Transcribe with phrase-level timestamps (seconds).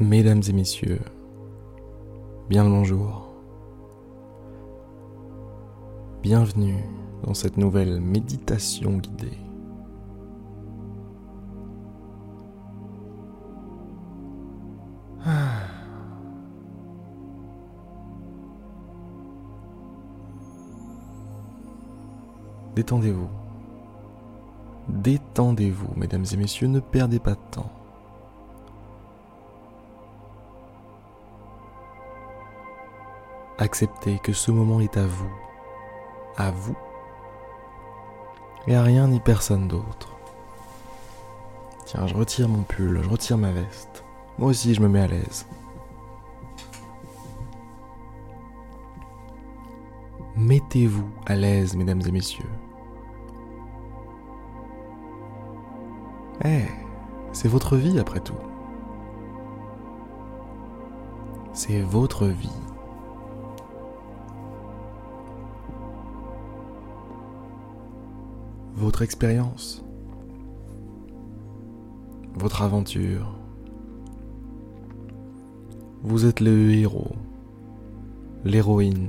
[0.00, 1.00] Mesdames et messieurs,
[2.48, 3.28] bien le bonjour.
[6.20, 6.82] Bienvenue
[7.22, 9.38] dans cette nouvelle méditation guidée.
[15.24, 15.60] Ah.
[22.74, 23.28] Détendez-vous.
[24.88, 27.70] Détendez-vous, mesdames et messieurs, ne perdez pas de temps.
[33.58, 35.30] Acceptez que ce moment est à vous,
[36.36, 36.76] à vous,
[38.66, 40.16] et à rien ni personne d'autre.
[41.86, 44.04] Tiens, je retire mon pull, je retire ma veste.
[44.38, 45.46] Moi aussi, je me mets à l'aise.
[50.36, 52.50] Mettez-vous à l'aise, mesdames et messieurs.
[56.44, 56.64] Eh,
[57.32, 58.34] c'est votre vie après tout.
[61.52, 62.50] C'est votre vie.
[68.84, 69.82] Votre expérience.
[72.34, 73.34] Votre aventure.
[76.02, 77.16] Vous êtes le héros,
[78.44, 79.08] l'héroïne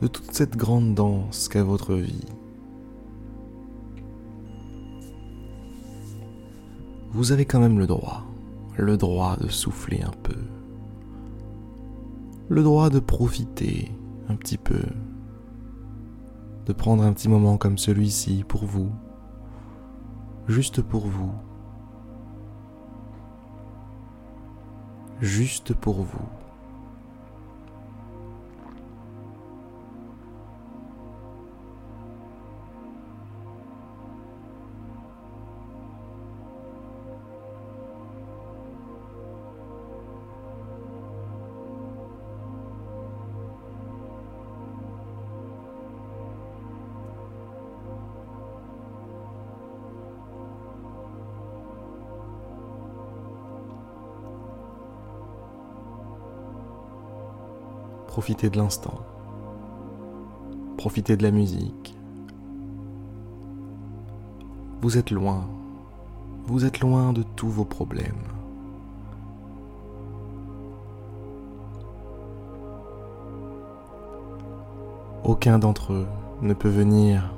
[0.00, 2.24] de toute cette grande danse qu'est votre vie.
[7.12, 8.24] vous avez quand même le droit,
[8.78, 10.38] le droit de souffler un peu,
[12.48, 13.92] le droit de profiter
[14.30, 14.80] un petit peu,
[16.66, 18.92] de prendre un petit moment comme celui-ci pour vous,
[20.48, 21.32] juste pour vous,
[25.20, 26.41] juste pour vous.
[58.12, 59.00] Profitez de l'instant.
[60.76, 61.96] Profitez de la musique.
[64.82, 65.46] Vous êtes loin.
[66.44, 68.12] Vous êtes loin de tous vos problèmes.
[75.24, 76.06] Aucun d'entre eux
[76.42, 77.32] ne peut venir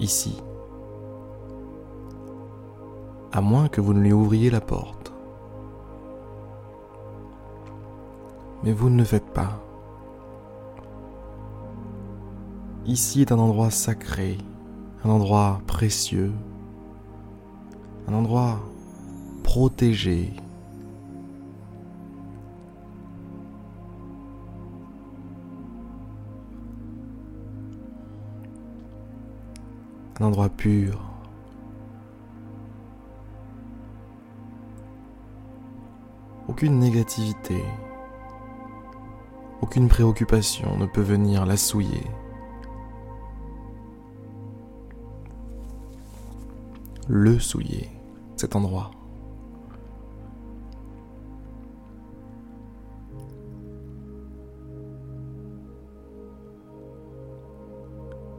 [0.00, 0.42] ici,
[3.32, 4.97] à moins que vous ne lui ouvriez la porte.
[8.68, 9.62] Mais vous ne le faites pas.
[12.84, 14.36] Ici est un endroit sacré,
[15.06, 16.34] un endroit précieux,
[18.06, 18.60] un endroit
[19.42, 20.34] protégé.
[30.20, 31.00] Un endroit pur.
[36.48, 37.64] Aucune négativité,
[39.60, 42.06] aucune préoccupation ne peut venir la souiller.
[47.08, 47.88] Le souiller,
[48.36, 48.90] cet endroit.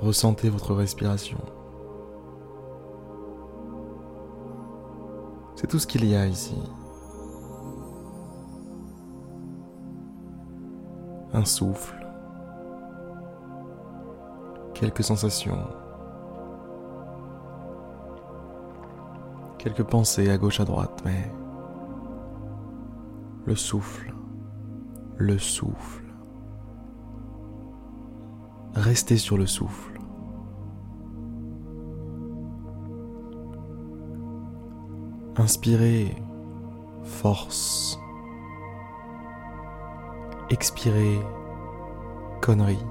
[0.00, 1.38] Ressentez votre respiration.
[5.54, 6.56] C'est tout ce qu'il y a ici.
[11.32, 12.06] Un souffle,
[14.74, 15.66] quelques sensations,
[19.58, 21.32] quelques pensées à gauche à droite, mais
[23.46, 24.12] le souffle,
[25.16, 26.04] le souffle.
[28.74, 29.98] Restez sur le souffle.
[35.36, 36.14] Inspirez
[37.04, 37.98] force
[40.52, 41.18] Expirez
[42.42, 42.84] conneries.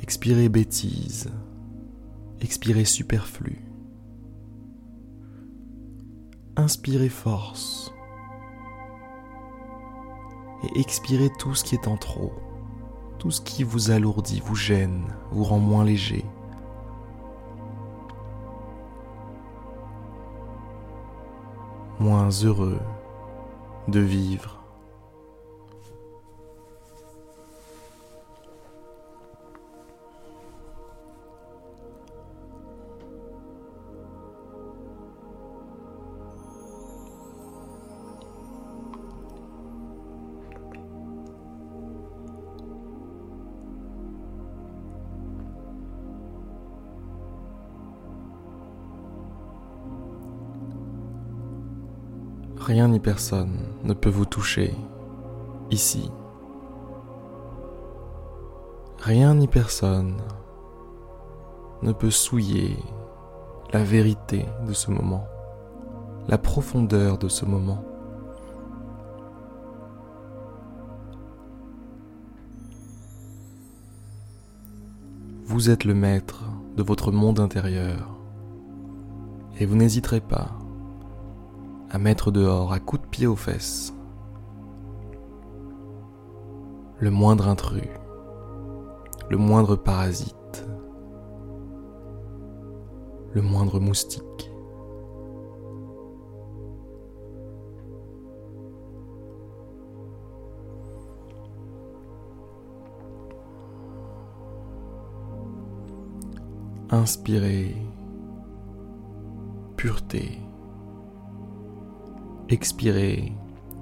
[0.00, 1.30] Expirez bêtises.
[2.40, 3.64] Expirez superflu.
[6.56, 7.94] Inspirez force.
[10.64, 12.32] Et expirez tout ce qui est en trop.
[13.20, 16.24] Tout ce qui vous alourdit, vous gêne, vous rend moins léger.
[22.00, 22.80] Moins heureux
[23.88, 24.65] de vivre.
[52.66, 54.74] Rien ni personne ne peut vous toucher
[55.70, 56.10] ici.
[58.98, 60.16] Rien ni personne
[61.82, 62.76] ne peut souiller
[63.72, 65.28] la vérité de ce moment,
[66.26, 67.84] la profondeur de ce moment.
[75.44, 76.42] Vous êtes le maître
[76.76, 78.18] de votre monde intérieur
[79.60, 80.58] et vous n'hésiterez pas
[81.96, 83.94] à mettre dehors à coups de pied aux fesses
[86.98, 87.88] le moindre intrus,
[89.30, 90.66] le moindre parasite,
[93.32, 94.50] le moindre moustique.
[106.90, 107.74] Inspirez
[109.78, 110.45] pureté.
[112.48, 113.32] Expirez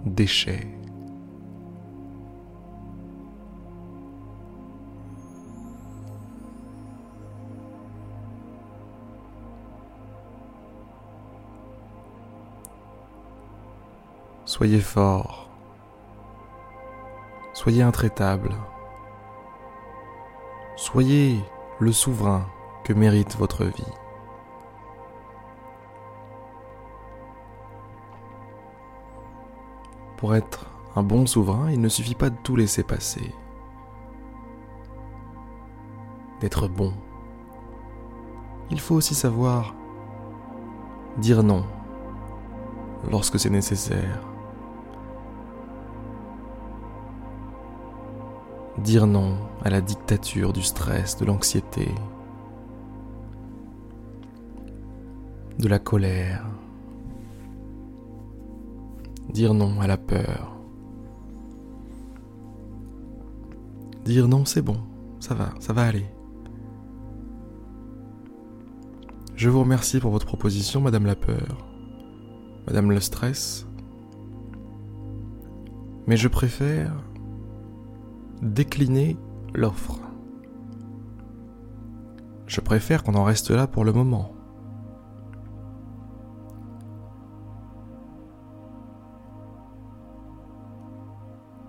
[0.07, 0.67] déchets.
[14.47, 15.49] Soyez fort.
[17.53, 18.55] Soyez intraitable.
[20.77, 21.39] Soyez
[21.81, 22.47] le souverain
[22.85, 24.04] que mérite votre vie.
[30.25, 30.65] Pour être
[30.97, 33.35] un bon souverain, il ne suffit pas de tout laisser passer.
[36.41, 36.95] D'être bon.
[38.71, 39.75] Il faut aussi savoir
[41.19, 41.67] dire non
[43.11, 44.23] lorsque c'est nécessaire.
[48.79, 51.95] Dire non à la dictature du stress, de l'anxiété,
[55.59, 56.54] de la colère.
[59.33, 60.55] Dire non à la peur.
[64.05, 64.77] Dire non, c'est bon,
[65.19, 66.07] ça va, ça va aller.
[69.35, 71.67] Je vous remercie pour votre proposition, Madame la peur,
[72.67, 73.67] Madame le stress,
[76.07, 76.93] mais je préfère
[78.43, 79.17] décliner
[79.55, 80.01] l'offre.
[82.47, 84.34] Je préfère qu'on en reste là pour le moment.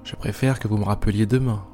[0.05, 1.65] Je préfère que vous me rappeliez demain.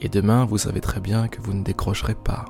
[0.00, 2.46] Et demain, vous savez très bien que vous ne décrocherez pas.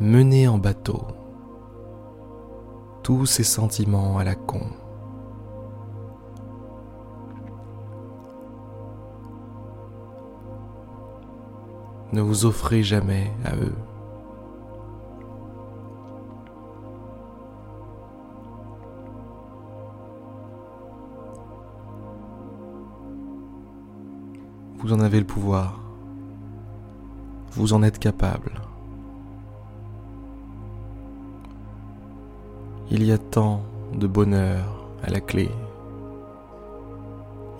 [0.00, 1.00] Menez en bateau
[3.02, 4.66] tous ces sentiments à la con.
[12.12, 13.74] Ne vous offrez jamais à eux.
[24.82, 25.78] Vous en avez le pouvoir.
[27.52, 28.50] Vous en êtes capable.
[32.90, 33.62] Il y a tant
[33.94, 35.48] de bonheur à la clé.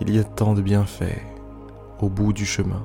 [0.01, 1.21] Il y a tant de bienfaits
[2.01, 2.83] au bout du chemin.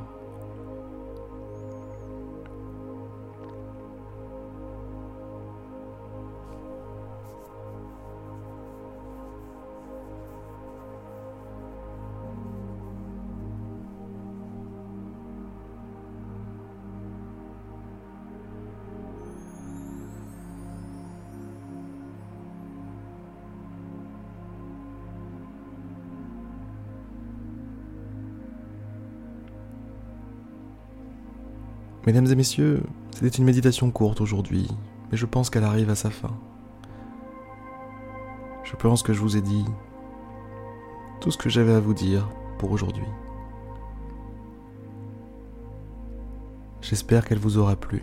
[32.09, 34.67] Mesdames et messieurs, c'était une méditation courte aujourd'hui,
[35.11, 36.35] mais je pense qu'elle arrive à sa fin.
[38.65, 39.67] Je pense que je vous ai dit
[41.21, 43.05] tout ce que j'avais à vous dire pour aujourd'hui.
[46.81, 48.03] J'espère qu'elle vous aura plu.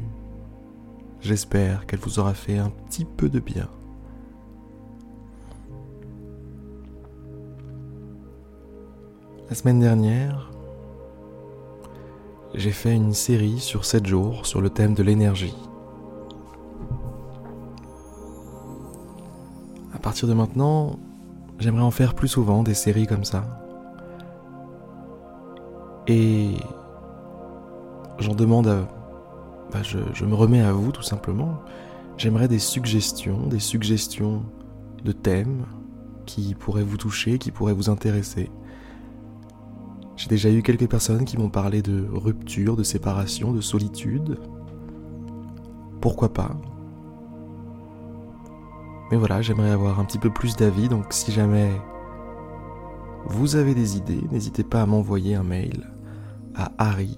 [1.19, 3.69] J'espère qu'elle vous aura fait un petit peu de bien.
[9.49, 10.51] La semaine dernière,
[12.57, 15.55] j'ai fait une série sur 7 jours sur le thème de l'énergie.
[19.93, 20.97] À partir de maintenant,
[21.59, 23.43] j'aimerais en faire plus souvent des séries comme ça.
[26.07, 26.51] Et
[28.19, 28.87] j'en demande à...
[29.71, 31.59] Bah je, je me remets à vous tout simplement.
[32.17, 34.43] J'aimerais des suggestions, des suggestions
[35.03, 35.65] de thèmes
[36.25, 38.49] qui pourraient vous toucher, qui pourraient vous intéresser.
[40.15, 44.39] J'ai déjà eu quelques personnes qui m'ont parlé de rupture, de séparation, de solitude.
[46.01, 46.55] Pourquoi pas?
[49.11, 51.69] Mais voilà, j'aimerais avoir un petit peu plus d'avis, donc si jamais
[53.25, 55.91] vous avez des idées, n'hésitez pas à m'envoyer un mail
[56.55, 57.17] à harry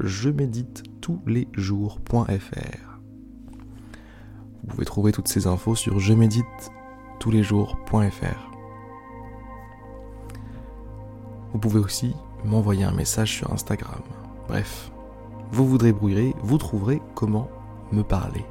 [0.00, 3.00] je médite tous les jours.fr.
[4.62, 6.44] Vous pouvez trouver toutes ces infos sur je médite
[7.18, 8.59] tous les jours.fr.
[11.52, 12.14] Vous pouvez aussi
[12.44, 14.00] m'envoyer un message sur Instagram.
[14.48, 14.90] Bref,
[15.52, 17.48] vous vous débrouillerez, vous trouverez comment
[17.92, 18.44] me parler.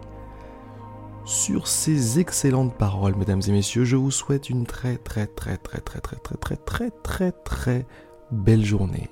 [1.25, 5.79] Sur ces excellentes paroles, mesdames et messieurs, je vous souhaite une très très très très
[5.79, 7.86] très très très très très très très
[8.32, 9.10] belle journée.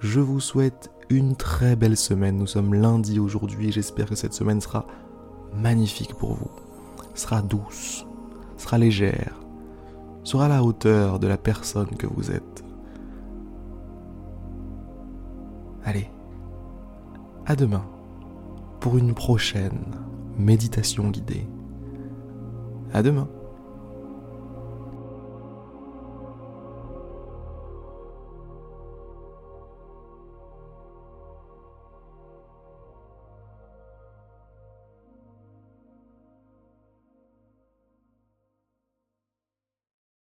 [0.00, 2.36] Je vous souhaite une très belle semaine.
[2.36, 4.86] Nous sommes lundi aujourd'hui et j'espère que cette semaine sera
[5.54, 6.50] magnifique pour vous.
[7.14, 8.06] Sera douce,
[8.56, 9.34] sera légère,
[10.24, 12.64] sera à la hauteur de la personne que vous êtes.
[15.88, 16.10] Allez,
[17.46, 17.86] à demain
[18.78, 19.86] pour une prochaine
[20.36, 21.46] méditation guidée.
[22.92, 23.26] À demain.